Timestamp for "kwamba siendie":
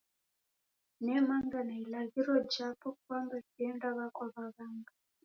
3.03-4.09